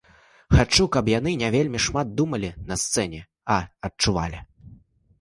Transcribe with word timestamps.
Я 0.53 0.57
хачу, 0.59 0.85
каб 0.95 1.11
яны 1.13 1.33
не 1.43 1.51
вельмі 1.57 1.79
шмат 1.87 2.17
думалі 2.23 2.49
на 2.73 2.81
сцэне, 2.87 3.23
а 3.59 3.63
адчувалі. 3.91 4.47